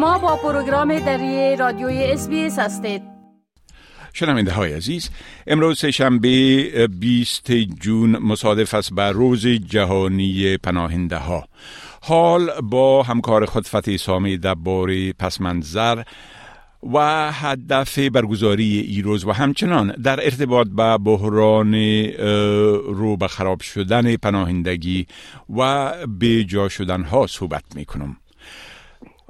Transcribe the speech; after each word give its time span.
شما 0.00 0.18
با 0.18 0.36
پروگرام 0.36 0.98
دری 0.98 1.56
رادیوی 1.56 2.04
اس 2.04 2.58
هستید 2.58 3.02
شنونده 4.12 4.52
های 4.52 4.72
عزیز 4.72 5.10
امروز 5.46 5.84
شنبه 5.84 6.88
20 7.00 7.52
جون 7.52 8.18
مصادف 8.18 8.74
است 8.74 8.94
بر 8.94 9.12
روز 9.12 9.46
جهانی 9.46 10.56
پناهنده 10.56 11.16
ها 11.16 11.44
حال 12.02 12.50
با 12.60 13.02
همکار 13.02 13.46
خود 13.46 13.66
فتی 13.66 13.98
سامی 13.98 14.38
درباره 14.38 15.12
پسمنظر 15.12 16.02
و 16.92 17.32
هدف 17.32 17.98
برگزاری 17.98 18.78
ایروز 18.78 19.24
و 19.24 19.32
همچنان 19.32 19.92
در 19.92 20.24
ارتباط 20.24 20.66
به 20.66 20.98
بحران 20.98 21.74
رو 22.84 23.16
به 23.16 23.28
خراب 23.28 23.60
شدن 23.60 24.16
پناهندگی 24.16 25.06
و 25.56 25.92
به 26.06 26.44
جا 26.44 26.68
شدن 26.68 27.02
ها 27.02 27.26
صحبت 27.26 27.64
می 27.74 27.84
کنم. 27.84 28.16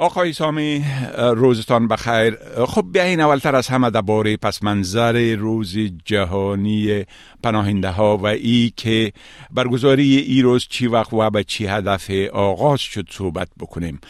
آقای 0.00 0.32
سامی 0.32 0.84
روزتان 1.18 1.88
بخیر. 1.88 2.36
خب 2.66 2.84
بیاین 2.92 3.20
اولتر 3.20 3.56
از 3.56 3.68
همه 3.68 3.90
درباره 3.90 4.36
پس 4.36 4.62
منظر 4.62 5.34
روز 5.34 5.78
جهانی 6.04 7.04
پناهنده 7.42 7.90
ها 7.90 8.16
و 8.16 8.26
ای 8.26 8.72
که 8.76 9.12
برگزاری 9.50 10.16
ای 10.16 10.42
روز 10.42 10.66
چی 10.68 10.86
وقت 10.86 11.12
و 11.12 11.30
به 11.30 11.44
چی 11.44 11.66
هدف 11.66 12.10
آغاز 12.32 12.80
شد 12.80 13.06
صحبت 13.10 13.48
بکنیم. 13.60 14.00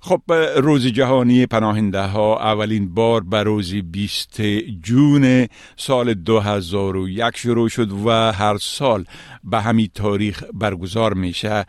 خب 0.00 0.22
روز 0.56 0.86
جهانی 0.86 1.46
پناهنده 1.46 2.02
ها 2.02 2.38
اولین 2.38 2.94
بار 2.94 3.20
به 3.20 3.42
روز 3.42 3.74
20 3.74 4.42
جون 4.82 5.48
سال 5.76 6.14
2001 6.14 7.36
شروع 7.36 7.68
شد 7.68 7.92
و 7.92 8.32
هر 8.32 8.58
سال 8.58 9.04
به 9.44 9.60
همین 9.60 9.88
تاریخ 9.94 10.44
برگزار 10.54 11.14
میشه. 11.14 11.64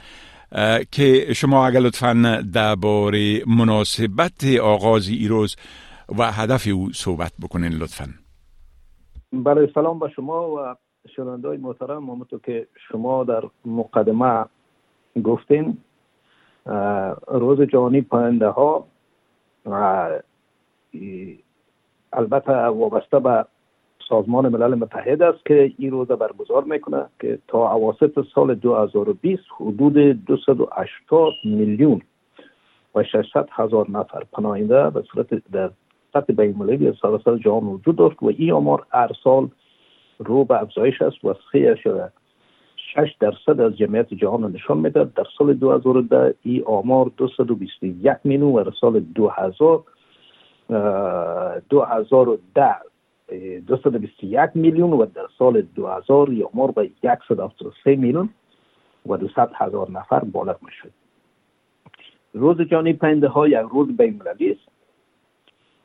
که 0.91 1.33
شما 1.33 1.67
اگر 1.67 1.79
لطفا 1.79 2.43
درباره 2.53 3.43
مناسبت 3.47 4.45
آغاز 4.61 5.09
ایروز 5.09 5.55
و 6.17 6.31
هدف 6.31 6.67
او 6.73 6.89
صحبت 6.93 7.31
بکنین 7.41 7.71
لطفا. 7.73 8.05
بله 9.33 9.71
سلام 9.75 9.99
به 9.99 10.09
شما 10.15 10.49
و 10.49 10.75
شنونده 11.15 11.57
محترم. 11.57 12.09
همونطور 12.09 12.39
که 12.39 12.67
شما 12.91 13.23
در 13.23 13.43
مقدمه 13.65 14.45
گفتین 15.23 15.77
روز 17.27 17.61
جهانی 17.61 18.01
پاینده 18.01 18.47
ها 18.47 18.87
البته 22.13 22.51
وابسته 22.53 23.19
به 23.19 23.45
سازمان 24.09 24.49
ملل 24.49 24.75
متحد 24.75 25.21
است 25.21 25.45
که 25.45 25.71
این 25.77 25.91
روز 25.91 26.07
برگزار 26.07 26.63
می‌کنه 26.63 27.05
که 27.19 27.39
تا 27.47 27.71
اواسط 27.71 28.25
سال 28.35 28.55
2020 28.55 29.43
حدود 29.59 29.93
280 30.25 31.33
میلیون 31.45 32.01
و 32.95 33.03
600 33.03 33.49
هزار 33.51 33.91
نفر 33.91 34.23
پناهنده 34.33 34.89
به 34.89 35.01
صورت 35.01 35.27
در 35.51 35.69
سطح 36.13 36.33
بین 36.33 36.53
المللی 36.53 36.93
سراسر 37.01 37.37
جهان 37.37 37.63
وجود 37.63 37.95
داشت 37.95 38.23
و 38.23 38.25
این 38.37 38.51
آمار 38.51 38.85
هر 38.91 39.11
سال 39.23 39.49
رو 40.19 40.45
به 40.45 40.61
افزایش 40.61 41.01
است 41.01 41.25
و 41.25 41.33
شده 41.83 42.11
6 42.95 43.15
درصد 43.19 43.61
از 43.61 43.77
جمعیت 43.77 44.13
جهان 44.13 44.51
نشان 44.51 44.77
میده 44.77 45.03
در 45.03 45.25
سال 45.37 45.53
2010 45.53 46.33
این 46.43 46.63
آمار 46.65 47.11
221 47.17 48.17
میلیون 48.23 48.53
و 48.53 48.63
در 48.63 48.71
سال 48.81 48.99
2000 48.99 49.83
2010 51.69 52.75
221 53.29 54.49
میلیون 54.55 54.93
و 54.93 55.05
در 55.05 55.27
سال 55.37 55.61
2000 55.61 56.29
یا 56.29 56.49
مار 56.53 56.71
به 56.71 56.89
173 57.01 57.95
میلیون 57.95 58.29
و 59.05 59.17
200 59.17 59.37
هزار 59.55 59.91
نفر 59.91 60.19
بالغ 60.19 60.57
می 60.61 60.71
شد 60.71 60.91
روز 62.33 62.61
جانی 62.61 62.93
پنده 62.93 63.27
ها 63.27 63.47
یک 63.47 63.67
روز 63.71 63.87
المللی 63.99 64.51
است. 64.51 64.67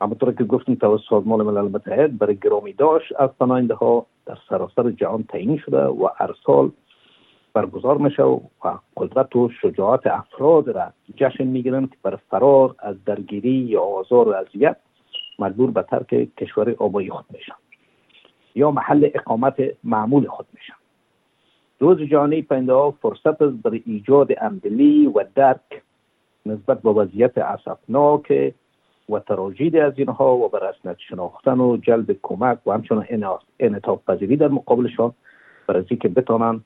همونطور 0.01 0.33
که 0.33 0.43
گفتیم 0.43 0.75
توسط 0.75 1.03
سازمان 1.09 1.41
ملل 1.41 1.71
متحد 1.71 2.17
برای 2.17 2.35
گرامی 2.35 2.73
داشت 2.73 3.13
از 3.19 3.29
پناهنده 3.39 3.73
ها 3.73 4.05
در 4.25 4.37
سراسر 4.49 4.91
جهان 4.91 5.23
تعیین 5.23 5.57
شده 5.57 5.85
و 5.85 6.09
هر 6.17 6.35
سال 6.45 6.71
برگزار 7.53 7.97
میشه 7.97 8.23
و 8.23 8.39
قدرت 8.97 9.35
و 9.35 9.49
شجاعت 9.61 10.07
افراد 10.07 10.69
را 10.69 10.93
جشن 11.15 11.43
می‌گیرند 11.43 11.89
که 11.89 11.97
بر 12.03 12.15
فرار 12.15 12.75
از 12.79 13.03
درگیری 13.05 13.49
یا 13.49 13.81
آزار 13.81 14.29
و 14.29 14.31
اذیت 14.31 14.77
مجبور 15.39 15.71
به 15.71 15.81
ترک 15.81 16.35
کشور 16.35 16.75
آبایی 16.77 17.09
خود 17.09 17.25
میشن 17.29 17.55
یا 18.55 18.71
محل 18.71 19.09
اقامت 19.13 19.55
معمول 19.83 20.27
خود 20.27 20.45
میشن 20.53 20.73
روز 21.79 22.01
جهانی 22.01 22.41
پنده 22.41 22.73
ها 22.73 22.91
فرصت 22.91 23.41
است 23.41 23.57
برای 23.63 23.83
ایجاد 23.85 24.31
امدلی 24.41 25.07
و 25.07 25.23
درک 25.35 25.81
نسبت 26.45 26.81
به 26.81 26.89
وضعیت 26.89 27.37
اصفناک 27.37 28.53
و 29.09 29.19
تراجید 29.19 29.75
از 29.75 29.93
اینها 29.97 30.35
و 30.37 30.49
بر 30.49 30.73
شناختن 31.09 31.59
و 31.59 31.77
جلب 31.77 32.15
کمک 32.23 32.67
و 32.67 32.71
همچنان 32.71 33.05
انعطاف 33.59 34.09
پذیری 34.09 34.37
در 34.37 34.47
مقابلشان 34.47 35.13
برای 35.67 35.83
که 35.83 36.09
بتانن 36.09 36.61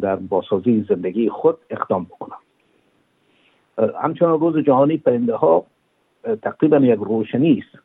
در 0.00 0.16
باسازی 0.16 0.86
زندگی 0.88 1.28
خود 1.30 1.58
اقدام 1.70 2.04
بکنن. 2.04 2.36
همچنان 4.02 4.40
روز 4.40 4.64
جهانی 4.64 4.96
پرنده 4.96 5.34
ها 5.34 5.66
تقریبا 6.42 6.76
یک 6.76 6.98
روشنی 6.98 7.64
است. 7.66 7.84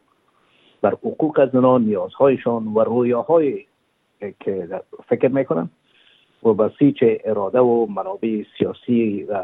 بر 0.81 0.91
حقوق 0.91 1.51
زنان 1.53 1.81
نیازهایشان 1.81 2.67
و 2.67 2.83
رویاهای 2.83 3.66
که 4.39 4.81
فکر 5.07 5.27
می‌کنن 5.27 5.69
و 6.44 6.53
بسیچ 6.53 6.97
اراده 7.01 7.59
و 7.59 7.85
منابع 7.85 8.44
سیاسی 8.57 9.23
و 9.23 9.44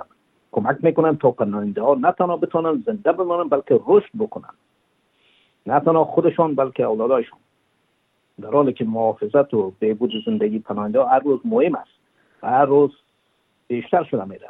کمک 0.52 0.78
می‌کنن 0.82 1.18
تا 1.18 1.32
پناهنده 1.32 1.82
ها 1.82 1.94
نه 1.94 2.12
تنها 2.12 2.38
بتونن 2.38 2.84
زنده 2.86 3.12
بمانن 3.12 3.50
بلکه 3.50 3.80
رشد 3.88 4.10
بکنن 4.20 4.54
نه 5.66 5.80
تنها 5.80 6.06
خودشان 6.06 6.56
بلکه 6.56 6.84
اولادایشان 6.84 7.40
در 8.42 8.52
حالی 8.52 8.74
که 8.74 8.86
محافظت 8.86 9.54
و 9.54 9.74
بهبود 9.80 10.12
زندگی 10.26 10.60
پناهنده 10.60 11.06
هر 11.06 11.20
روز 11.20 11.40
مهم 11.46 11.76
است 11.76 11.92
و 12.44 12.50
هر 12.50 12.66
روز 12.66 12.92
بیشتر 13.68 14.04
شده 14.04 14.26
میره 14.26 14.50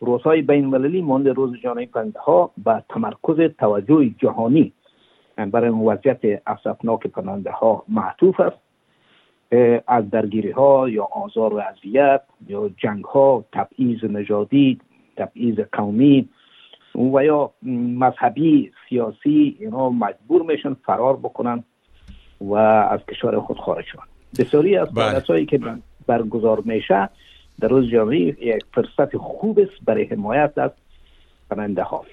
روزهای 0.00 0.42
بین 0.42 0.64
المللی 0.64 1.02
مانده 1.02 1.32
روز 1.32 1.56
جهانی 1.62 1.86
پناهنده 1.86 2.20
ها 2.20 2.50
به 2.64 2.84
تمرکز 2.88 3.54
توجه 3.58 4.10
جهانی. 4.18 4.72
برای 5.36 5.70
وضعیت 5.70 6.42
اصفناک 6.46 7.06
پناهنده 7.06 7.50
ها 7.50 7.84
معطوف 7.88 8.40
است. 8.40 8.56
از 9.86 10.10
درگیری 10.10 10.50
ها 10.50 10.88
یا 10.88 11.04
آزار 11.04 11.54
و 11.54 11.56
اذیت 11.56 12.22
یا 12.48 12.70
جنگ 12.76 13.04
ها 13.04 13.44
تبعیض 13.52 14.04
نژادی 14.04 14.78
تبعیض 15.16 15.60
قومی 15.72 16.28
و 16.94 17.24
یا 17.24 17.50
مذهبی 17.98 18.72
سیاسی 18.88 19.56
اینا 19.60 19.90
مجبور 19.90 20.42
میشن 20.42 20.74
فرار 20.74 21.16
بکنن 21.16 21.64
و 22.40 22.54
از 22.54 23.00
کشور 23.10 23.40
خود 23.40 23.58
خارج 23.58 23.84
شون 23.84 24.02
بسیاری 24.38 24.76
از 24.76 24.94
بله. 24.94 25.22
هایی 25.28 25.46
که 25.46 25.60
برگزار 26.06 26.62
میشه 26.64 27.08
در 27.60 27.68
روز 27.68 27.90
جمعی 27.90 28.36
یک 28.40 28.64
فرصت 28.74 29.16
خوب 29.16 29.58
است 29.58 29.84
برای 29.84 30.04
حمایت 30.04 30.58
از 30.58 30.70
پناهنده 31.50 31.82
ها 31.82 32.04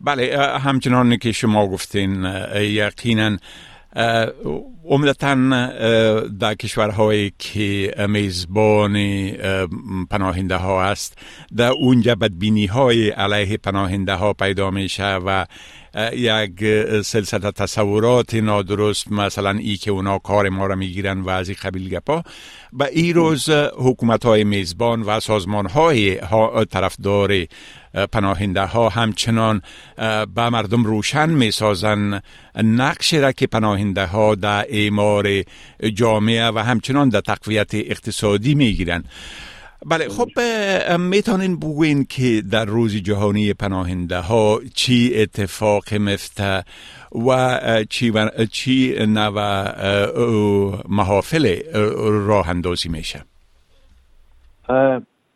بله 0.00 0.38
همچنان 0.38 1.16
که 1.16 1.32
شما 1.32 1.66
گفتین 1.66 2.24
یقینا 2.60 3.36
عمدتا 4.84 5.34
در 6.40 6.54
کشورهایی 6.54 7.32
که 7.38 7.94
میزبان 8.08 8.96
پناهنده 10.10 10.56
ها 10.56 10.84
است 10.84 11.18
در 11.56 11.70
اونجا 11.70 12.14
بدبینی 12.14 12.66
های 12.66 13.10
علیه 13.10 13.56
پناهنده 13.56 14.14
ها 14.14 14.32
پیدا 14.32 14.70
میشه 14.70 15.14
و 15.14 15.44
یک 16.12 16.64
سلسله 17.02 17.50
تصورات 17.50 18.34
نادرست 18.34 19.12
مثلا 19.12 19.50
ای 19.50 19.76
که 19.76 19.90
اونا 19.90 20.18
کار 20.18 20.48
ما 20.48 20.66
را 20.66 20.74
می‌گیرن 20.74 21.20
و 21.20 21.28
از 21.28 21.48
این 21.48 21.58
قبیل 21.62 21.88
گپا. 21.88 22.22
و 22.72 22.82
این 22.82 23.14
روز 23.14 23.50
حکومت 23.76 24.24
های 24.24 24.44
میزبان 24.44 25.02
و 25.02 25.20
سازمان 25.20 25.66
های 25.66 26.16
طرفدار 26.70 27.46
پناهنده 28.12 28.64
ها 28.64 28.88
همچنان 28.88 29.62
به 30.34 30.50
مردم 30.50 30.84
روشن 30.84 31.30
می 31.30 31.50
سازن 31.50 32.20
نقش 32.56 33.14
را 33.14 33.32
که 33.32 33.46
پناهنده 33.46 34.06
ها 34.06 34.34
در 34.34 34.66
اعمار 34.68 35.42
جامعه 35.94 36.50
و 36.50 36.58
همچنان 36.58 37.08
در 37.08 37.20
تقویت 37.20 37.74
اقتصادی 37.74 38.54
می 38.54 38.72
گیرن 38.72 39.04
بله 39.86 40.08
خب 40.08 40.28
می‌تونین 40.98 41.56
بگوین 41.56 42.04
که 42.04 42.42
در 42.52 42.64
روز 42.64 42.96
جهانی 42.96 43.52
پناهنده 43.52 44.18
ها 44.18 44.60
چی 44.74 45.12
اتفاق 45.16 45.94
مفته 45.94 46.64
و 47.26 47.58
چی, 47.90 48.10
و 48.10 48.28
چی 48.52 48.96
نوع 48.98 49.32
محافل 50.88 51.56
راه 52.26 52.48
اندازی 52.48 52.88
میشه؟ 52.88 53.24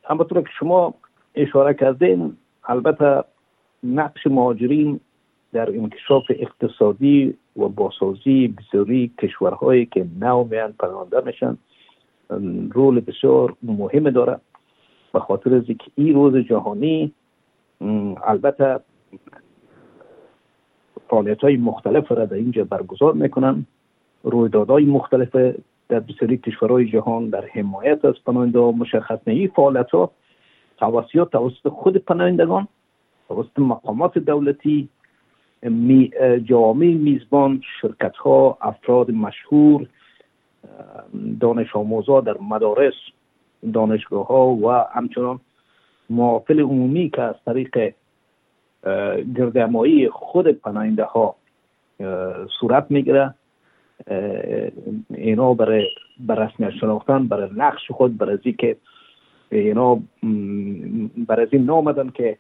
همونطور 0.05 0.43
که 0.43 0.49
شما 0.59 0.95
اشاره 1.35 1.75
کردین 1.75 2.37
البته 2.69 3.25
نقش 3.85 4.27
مهاجرین 4.27 5.01
در 5.53 5.69
انکشاف 5.69 6.25
اقتصادی 6.29 7.35
و 7.57 7.69
باسازی 7.69 8.49
بسیاری 8.49 9.13
کشورهایی 9.23 9.87
که 9.87 10.07
نو 10.21 10.45
میان 10.45 10.73
پناهنده 10.73 11.21
میشن 11.27 11.59
رول 12.73 13.01
بسیار 13.01 13.57
مهم 13.63 14.11
داره 14.11 14.41
به 15.13 15.21
خاطر 15.21 15.55
از 15.55 15.63
این 15.95 16.15
روز 16.15 16.37
جهانی 16.37 17.13
البته 18.27 18.81
فعالیت 21.09 21.41
های 21.41 21.57
مختلف 21.57 22.13
را 22.13 22.25
در 22.25 22.35
اینجا 22.35 22.65
برگزار 22.65 23.13
می‌کنن. 23.13 23.67
رویدادهای 24.23 24.85
مختلف 24.85 25.37
در 25.89 26.01
بسیاری 26.01 26.37
کشورهای 26.37 26.85
جهان 26.91 27.29
در 27.29 27.45
حمایت 27.47 28.05
از 28.05 28.15
پناهنده 28.27 28.59
مشخص 28.59 29.19
این 29.27 29.49
فعالیت 29.49 29.91
ها 29.91 30.11
توسط 30.79 31.29
توسط 31.33 31.69
خود 31.69 31.97
پناهندگان 31.97 32.69
توسط 33.29 33.59
مقامات 33.59 34.19
دولتی 34.19 34.89
می 35.63 36.11
جامعه 36.45 36.95
میزبان 36.95 37.61
شرکت 37.81 38.17
ها 38.17 38.59
افراد 38.61 39.11
مشهور 39.11 39.87
دانش 41.41 41.77
آموزا 41.77 42.21
در 42.21 42.37
مدارس 42.41 42.95
دانشگاه 43.73 44.27
ها 44.27 44.47
و 44.47 44.71
همچنان 44.71 45.41
معافل 46.11 46.61
عمومی 46.61 47.11
که 47.11 47.23
از 47.23 47.35
طریق 47.47 47.93
گردمایی 49.37 50.09
خود 50.09 50.49
پناهنده 50.49 51.05
ها 51.05 51.37
صورت 52.61 52.87
می‌گیره 52.91 53.35
اینا 55.15 55.55
برای 55.55 55.87
بر 56.21 56.35
رسمیت 56.35 56.71
شناختن 56.71 57.27
برای 57.27 57.51
نقش 57.57 57.91
خود 57.91 58.19
برای 58.19 58.35
از 58.35 58.55
که 58.59 58.77
اینا 59.51 59.99
برای 61.29 61.47
این 61.51 61.65
نامدن 61.65 62.11
که 62.11 62.39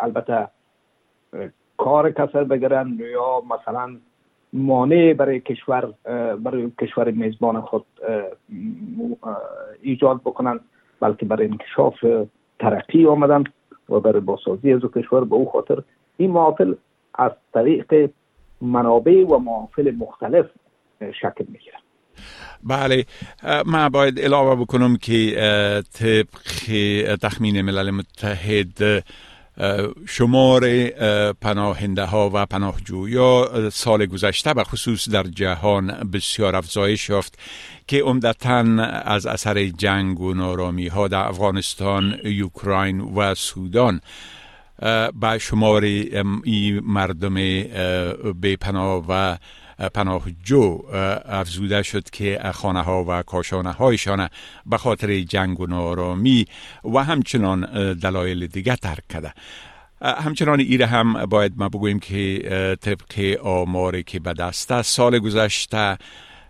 البته 0.00 0.48
کار 1.76 2.10
کسر 2.10 2.44
بگیرن 2.44 2.98
یا 2.98 3.42
مثلا 3.50 3.96
مانع 4.52 5.12
برای 5.12 5.40
کشور 5.40 5.92
برای 6.36 6.70
کشور 6.80 7.10
میزبان 7.10 7.60
خود 7.60 7.84
ایجاد 9.82 10.20
بکنن 10.20 10.60
بلکه 11.00 11.26
برای 11.26 11.46
انکشاف 11.46 11.94
ترقی 12.58 13.06
آمدن 13.06 13.44
و 13.88 14.00
برای 14.00 14.20
باسازی 14.20 14.72
از 14.72 14.80
کشور 14.96 15.24
به 15.24 15.34
او 15.34 15.50
خاطر. 15.50 15.82
این 16.16 16.30
معافل 16.30 16.74
از 17.14 17.30
طریق 17.54 18.10
منابع 18.60 19.24
و 19.24 19.38
معافل 19.38 19.90
مختلف 19.90 20.46
شکل 21.00 21.44
می‌گیره 21.48 21.76
بله 22.62 23.04
من 23.66 23.88
باید 23.88 24.20
علاوه 24.20 24.62
بکنم 24.62 24.96
که 24.96 25.30
طبق 25.92 27.16
تخمین 27.22 27.62
ملل 27.62 27.90
متحد 27.90 29.04
شمار 30.08 30.88
پناهنده 31.32 32.04
ها 32.04 32.30
و 32.34 32.46
پناهجویا 32.46 33.70
سال 33.70 34.06
گذشته 34.06 34.54
به 34.54 34.64
خصوص 34.64 35.08
در 35.08 35.22
جهان 35.22 35.86
بسیار 36.12 36.56
افزایش 36.56 37.08
یافت 37.08 37.38
که 37.86 38.02
عمدتا 38.02 38.58
از 39.04 39.26
اثر 39.26 39.64
جنگ 39.64 40.20
و 40.20 40.34
نارامی 40.34 40.86
ها 40.88 41.08
در 41.08 41.28
افغانستان، 41.28 42.18
یوکراین 42.24 43.00
و 43.00 43.34
سودان 43.34 44.00
به 45.20 45.38
شمار 45.40 45.84
مردم 46.82 47.62
پناه 48.60 49.04
و 49.08 49.36
پناهجو 49.94 50.82
افزوده 51.24 51.82
شد 51.82 52.10
که 52.10 52.40
خانه 52.54 52.82
ها 52.82 53.04
و 53.08 53.22
کاشانه 53.22 53.72
هایشان 53.72 54.28
به 54.66 54.78
خاطر 54.78 55.20
جنگ 55.20 55.60
و 55.60 55.66
نارامی 55.66 56.46
و 56.84 57.04
همچنان 57.04 57.92
دلایل 57.94 58.46
دیگه 58.46 58.76
ترک 58.76 59.08
کرده. 59.08 59.34
همچنان 60.02 60.60
ایره 60.60 60.86
هم 60.86 61.26
باید 61.26 61.52
ما 61.56 61.68
بگوییم 61.68 61.98
که 61.98 62.76
طبق 62.80 63.40
آماری 63.42 64.02
که 64.02 64.20
به 64.20 64.32
دست 64.32 64.82
سال 64.82 65.18
گذشته 65.18 65.98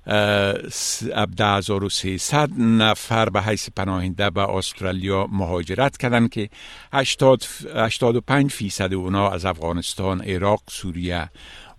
10300 0.07 2.51
نفر 2.59 3.29
به 3.29 3.43
حیث 3.43 3.69
پناهنده 3.77 4.31
به 4.31 4.41
استرالیا 4.41 5.27
مهاجرت 5.33 5.97
کردند 5.97 6.31
که 6.31 6.49
80 6.93 7.43
85 7.75 8.51
فیصد 8.51 8.95
اونا 8.95 9.31
از 9.31 9.45
افغانستان، 9.45 10.21
عراق، 10.21 10.63
سوریه 10.69 11.31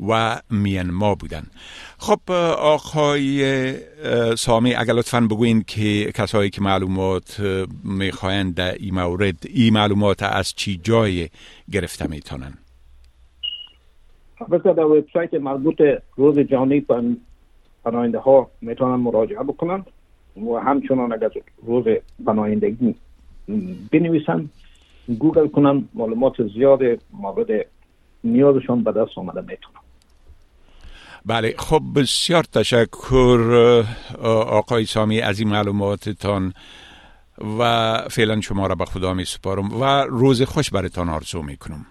و 0.09 0.41
میانما 0.49 1.15
بودن 1.15 1.43
خب 1.97 2.31
آقای 2.59 3.73
سامی 4.35 4.73
اگر 4.73 4.93
لطفا 4.93 5.21
بگوین 5.21 5.63
که 5.67 6.11
کسایی 6.11 6.49
که 6.49 6.61
معلومات 6.61 7.41
می‌خواهند 7.83 8.55
در 8.55 8.73
این 8.73 8.95
مورد 8.95 9.35
این 9.49 9.73
معلومات 9.73 10.23
از 10.23 10.53
چی 10.53 10.79
جای 10.83 11.29
گرفته 11.71 12.07
می‌تونن؟ 12.07 12.53
البته 14.41 14.73
در 14.73 14.83
وبسایت 14.83 15.33
مربوط 15.33 15.81
روز 16.15 16.39
جهانی 16.39 16.81
پناهنده 17.85 18.19
ها 18.19 18.51
می‌تونن 18.61 18.95
مراجعه 18.95 19.43
بکنن 19.43 19.85
و 20.37 20.55
همچنان 20.55 21.13
اگر 21.13 21.29
روز 21.65 21.85
پناهندگی 22.25 22.95
بنویسن 23.91 24.49
گوگل 25.19 25.47
کنن 25.47 25.89
معلومات 25.93 26.47
زیاد 26.53 26.79
مورد 27.13 27.47
نیازشان 28.23 28.83
به 28.83 28.91
دست 28.91 29.17
آمده 29.17 29.41
می‌تونن. 29.41 29.79
بله 31.25 31.55
خب 31.57 31.81
بسیار 31.95 32.43
تشکر 32.43 33.83
آقای 34.49 34.85
سامی 34.85 35.21
از 35.21 35.39
این 35.39 35.49
معلوماتتان 35.49 36.53
و 37.59 37.93
فعلا 38.09 38.41
شما 38.41 38.67
را 38.67 38.75
به 38.75 38.85
خدا 38.85 39.13
می 39.13 39.25
سپارم 39.25 39.81
و 39.81 40.05
روز 40.09 40.41
خوش 40.41 40.69
برتان 40.69 41.09
آرزو 41.09 41.41
می 41.41 41.57
کنم 41.57 41.85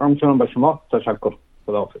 همچنان 0.00 0.38
به 0.38 0.46
شما 0.54 0.82
تشکر. 0.92 1.34
خداحافظ. 1.66 2.00